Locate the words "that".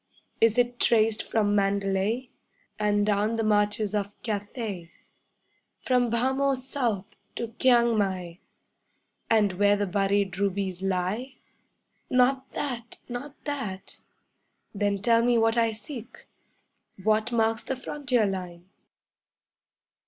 12.53-12.97, 13.45-13.97